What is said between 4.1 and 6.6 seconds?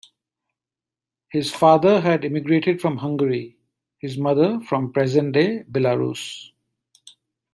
mother from present-day Belarus.